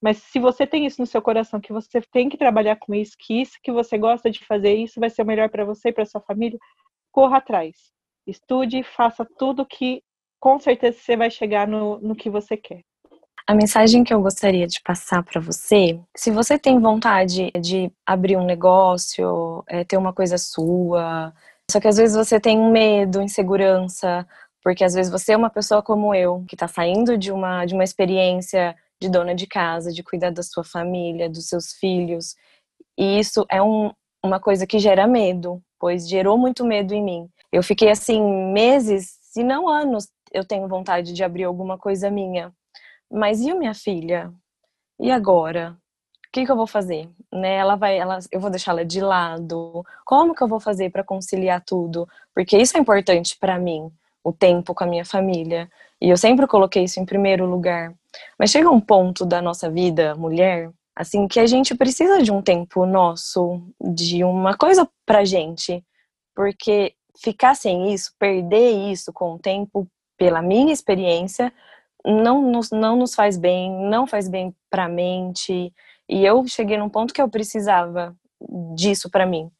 [0.00, 3.16] Mas se você tem isso no seu coração, que você tem que trabalhar com isso,
[3.18, 5.92] que isso que você gosta de fazer, isso vai ser o melhor para você e
[5.92, 6.58] para sua família,
[7.10, 7.74] corra atrás.
[8.26, 10.02] Estude, faça tudo que
[10.40, 12.82] com certeza você vai chegar no, no que você quer.
[13.46, 18.36] A mensagem que eu gostaria de passar para você, se você tem vontade de abrir
[18.36, 21.32] um negócio, é, ter uma coisa sua,
[21.70, 24.26] só que às vezes você tem medo, insegurança,
[24.62, 27.72] porque às vezes você é uma pessoa como eu, que está saindo de uma, de
[27.72, 32.34] uma experiência de dona de casa, de cuidar da sua família, dos seus filhos.
[32.96, 37.28] E isso é um, uma coisa que gera medo, pois gerou muito medo em mim.
[37.52, 38.20] Eu fiquei assim
[38.52, 42.52] meses, se não anos, eu tenho vontade de abrir alguma coisa minha.
[43.10, 44.32] Mas e a minha filha?
[45.00, 45.76] E agora?
[46.26, 47.08] O que, que eu vou fazer?
[47.32, 47.54] Né?
[47.54, 49.82] Ela vai, ela, eu vou deixar ela de lado.
[50.04, 52.06] Como que eu vou fazer para conciliar tudo?
[52.34, 53.90] Porque isso é importante para mim,
[54.22, 55.70] o tempo com a minha família.
[56.00, 57.94] E eu sempre coloquei isso em primeiro lugar.
[58.38, 62.42] Mas chega um ponto da nossa vida, mulher, assim, que a gente precisa de um
[62.42, 65.84] tempo nosso, de uma coisa pra gente.
[66.34, 71.52] Porque ficar sem isso, perder isso com o tempo, pela minha experiência,
[72.04, 75.72] não nos, não nos faz bem, não faz bem pra mente.
[76.08, 78.16] E eu cheguei num ponto que eu precisava
[78.74, 79.50] disso para mim.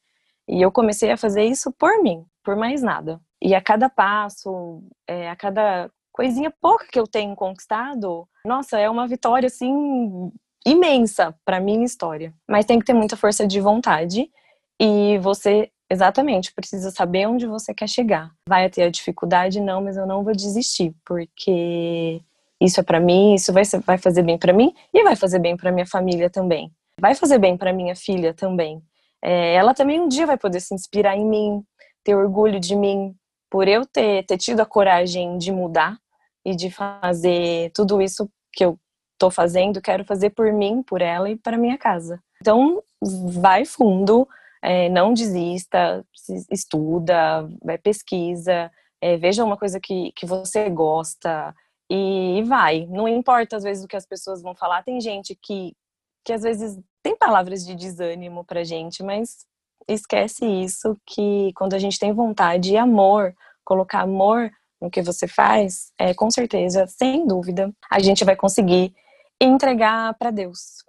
[0.47, 3.21] E eu comecei a fazer isso por mim, por mais nada.
[3.41, 8.89] E a cada passo, é, a cada coisinha pouca que eu tenho conquistado, nossa, é
[8.89, 10.29] uma vitória assim
[10.65, 12.33] imensa para minha história.
[12.45, 14.29] Mas tem que ter muita força de vontade
[14.77, 18.31] e você exatamente precisa saber onde você quer chegar.
[18.49, 22.19] Vai ter a dificuldade não, mas eu não vou desistir, porque
[22.59, 25.55] isso é para mim, isso vai, vai fazer bem para mim e vai fazer bem
[25.55, 26.69] para minha família também.
[26.99, 28.83] Vai fazer bem para minha filha também.
[29.23, 31.63] É, ela também um dia vai poder se inspirar em mim,
[32.03, 33.15] ter orgulho de mim,
[33.49, 35.97] por eu ter, ter tido a coragem de mudar
[36.45, 38.79] e de fazer tudo isso que eu
[39.17, 42.21] tô fazendo, quero fazer por mim, por ela e para minha casa.
[42.41, 44.27] Então, vai fundo,
[44.61, 46.05] é, não desista,
[46.49, 48.71] estuda, vai pesquisa,
[49.01, 51.53] é, veja uma coisa que, que você gosta
[51.89, 52.85] e vai.
[52.87, 54.83] Não importa às vezes o que as pessoas vão falar.
[54.83, 55.73] Tem gente que,
[56.25, 59.45] que às vezes tem palavras de desânimo pra gente, mas
[59.87, 63.33] esquece isso que quando a gente tem vontade e amor,
[63.65, 68.93] colocar amor no que você faz, é, com certeza, sem dúvida, a gente vai conseguir
[69.39, 70.83] entregar para Deus.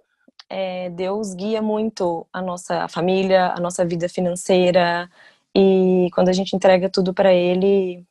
[0.49, 5.09] É, Deus guia muito a nossa família, a nossa vida financeira,
[5.55, 8.05] e quando a gente entrega tudo para Ele,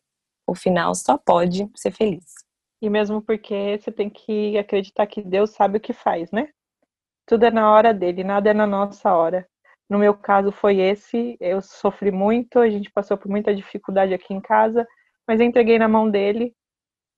[0.47, 2.33] o final só pode ser feliz.
[2.81, 6.49] E mesmo porque você tem que acreditar que Deus sabe o que faz, né?
[7.25, 9.47] Tudo é na hora dele, nada é na nossa hora.
[9.89, 14.33] No meu caso foi esse, eu sofri muito, a gente passou por muita dificuldade aqui
[14.33, 14.87] em casa,
[15.29, 16.55] mas eu entreguei na mão dele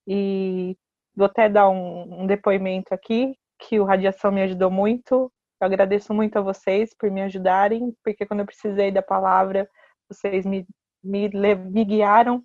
[0.05, 0.75] e
[1.15, 5.31] vou até dar um, um depoimento aqui que o Radiação me ajudou muito.
[5.61, 9.65] Eu agradeço muito a vocês por me ajudarem, porque quando eu precisei da palavra,
[10.09, 10.67] vocês me,
[11.01, 12.43] me, me guiaram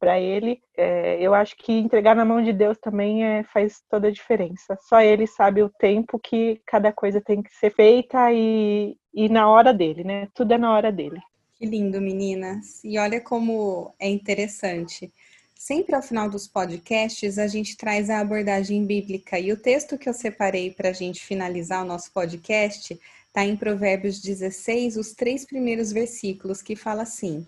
[0.00, 0.60] para ele.
[0.76, 4.76] É, eu acho que entregar na mão de Deus também é, faz toda a diferença.
[4.80, 9.48] Só ele sabe o tempo que cada coisa tem que ser feita e, e na
[9.48, 10.26] hora dele, né?
[10.34, 11.20] Tudo é na hora dele.
[11.58, 12.84] Que lindo, meninas.
[12.84, 15.10] E olha como é interessante.
[15.54, 19.38] Sempre ao final dos podcasts, a gente traz a abordagem bíblica.
[19.40, 23.56] E o texto que eu separei para a gente finalizar o nosso podcast está em
[23.56, 27.46] Provérbios 16, os três primeiros versículos, que fala assim: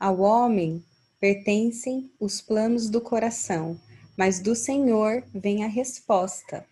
[0.00, 0.82] Ao homem
[1.20, 3.80] pertencem os planos do coração,
[4.16, 6.66] mas do Senhor vem a resposta.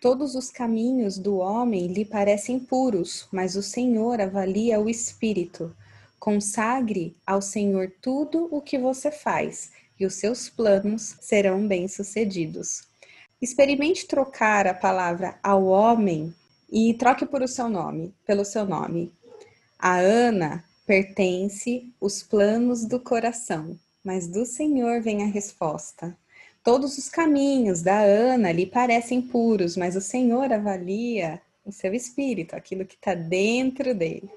[0.00, 5.76] Todos os caminhos do homem lhe parecem puros, mas o Senhor avalia o espírito.
[6.22, 12.84] Consagre ao Senhor tudo o que você faz, e os seus planos serão bem-sucedidos.
[13.40, 16.32] experimente trocar a palavra ao homem
[16.70, 19.12] e troque por o seu nome, pelo seu nome.
[19.76, 26.16] A Ana pertence os planos do coração, mas do Senhor vem a resposta.
[26.62, 32.54] Todos os caminhos da Ana lhe parecem puros, mas o Senhor avalia o seu espírito,
[32.54, 34.30] aquilo que está dentro dele.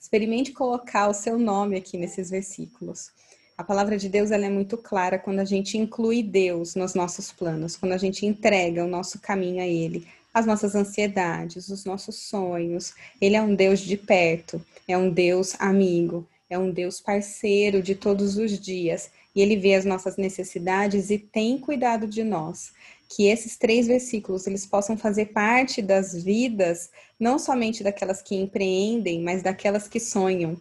[0.00, 3.10] Experimente colocar o seu nome aqui nesses versículos.
[3.56, 7.32] A palavra de Deus ela é muito clara quando a gente inclui Deus nos nossos
[7.32, 12.16] planos, quando a gente entrega o nosso caminho a Ele, as nossas ansiedades, os nossos
[12.16, 12.94] sonhos.
[13.20, 17.94] Ele é um Deus de perto, é um Deus amigo, é um Deus parceiro de
[17.94, 22.72] todos os dias e ele vê as nossas necessidades e tem cuidado de nós.
[23.08, 29.22] Que esses três versículos eles possam fazer parte das vidas, não somente daquelas que empreendem,
[29.22, 30.60] mas daquelas que sonham.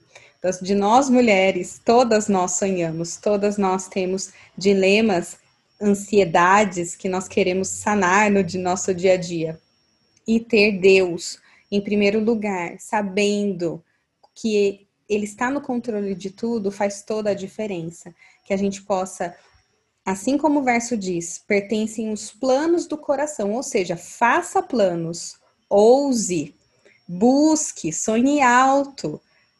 [0.62, 5.38] De nós mulheres, todas nós sonhamos, todas nós temos dilemas,
[5.82, 9.60] ansiedades que nós queremos sanar no de nosso dia a dia.
[10.26, 11.40] E ter Deus
[11.72, 13.84] em primeiro lugar, sabendo
[14.34, 19.36] que ele está no controle de tudo, faz toda a diferença que a gente possa,
[20.08, 25.36] assim como o verso diz, pertencem os planos do coração, ou seja, faça planos,
[25.70, 26.56] ouse,
[27.06, 29.20] busque, sonhe alto.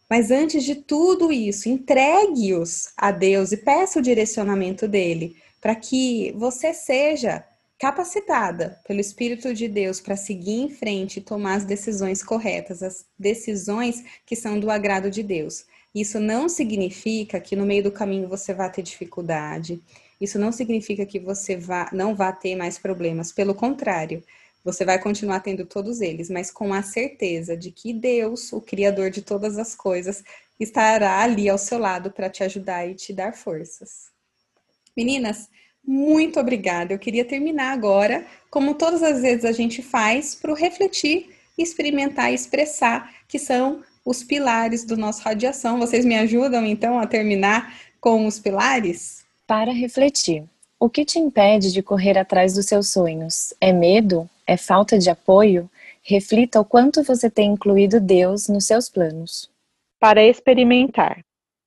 [0.10, 6.34] Mas antes de tudo isso, entregue-os a Deus e peça o direcionamento dele, para que
[6.38, 7.44] você seja
[7.78, 13.06] capacitada pelo Espírito de Deus para seguir em frente e tomar as decisões corretas, as
[13.20, 15.66] decisões que são do agrado de Deus.
[15.94, 19.82] Isso não significa que no meio do caminho você vá ter dificuldade.
[20.20, 23.32] Isso não significa que você vá, não vá ter mais problemas.
[23.32, 24.24] Pelo contrário,
[24.64, 29.10] você vai continuar tendo todos eles, mas com a certeza de que Deus, o Criador
[29.10, 30.24] de todas as coisas,
[30.60, 34.12] estará ali ao seu lado para te ajudar e te dar forças.
[34.96, 35.48] Meninas,
[35.86, 36.94] muito obrigada.
[36.94, 42.36] Eu queria terminar agora, como todas as vezes a gente faz, para refletir, experimentar e
[42.36, 45.80] expressar, que são os pilares do nosso radiação.
[45.80, 49.27] Vocês me ajudam então a terminar com os pilares?
[49.48, 50.44] Para refletir,
[50.80, 53.54] o que te impede de correr atrás dos seus sonhos?
[53.60, 54.30] É medo?
[54.46, 55.70] É falta de apoio?
[56.04, 59.50] Reflita o quanto você tem incluído Deus nos seus planos.
[60.00, 61.24] Para experimentar,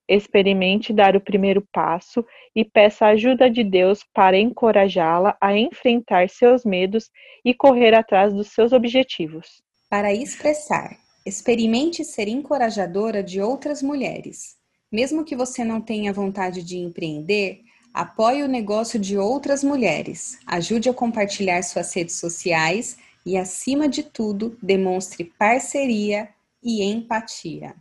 [0.07, 2.25] experimente dar o primeiro passo
[2.55, 7.11] e peça a ajuda de Deus para encorajá-la a enfrentar seus medos
[7.45, 9.63] e correr atrás dos seus objetivos.
[9.89, 14.57] Para expressar, Experimente ser encorajadora de outras mulheres.
[14.91, 17.61] Mesmo que você não tenha vontade de empreender,
[17.93, 24.03] apoie o negócio de outras mulheres, ajude a compartilhar suas redes sociais e, acima de
[24.03, 26.29] tudo, demonstre parceria
[26.63, 27.75] e empatia.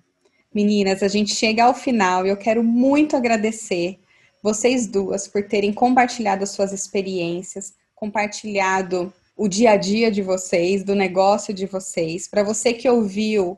[0.54, 4.00] Meninas, a gente chega ao final e eu quero muito agradecer
[4.42, 10.96] vocês duas por terem compartilhado suas experiências, compartilhado o dia a dia de vocês, do
[10.96, 12.28] negócio de vocês.
[12.28, 13.58] Para você que ouviu,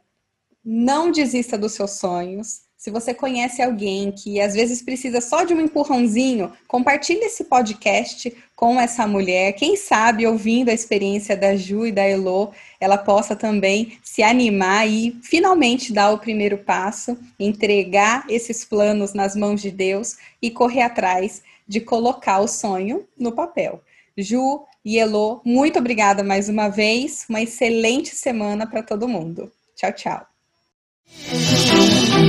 [0.63, 2.61] não desista dos seus sonhos.
[2.81, 8.35] Se você conhece alguém que às vezes precisa só de um empurrãozinho, compartilhe esse podcast
[8.55, 9.53] com essa mulher.
[9.53, 14.89] Quem sabe, ouvindo a experiência da Ju e da Elo, ela possa também se animar
[14.89, 20.81] e finalmente dar o primeiro passo, entregar esses planos nas mãos de Deus e correr
[20.81, 23.79] atrás de colocar o sonho no papel.
[24.17, 27.27] Ju, e Elo, muito obrigada mais uma vez.
[27.29, 29.51] Uma excelente semana para todo mundo.
[29.75, 30.25] Tchau, tchau.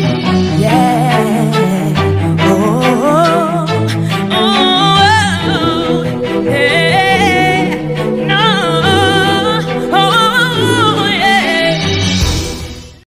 [0.03, 1.62] Yeah.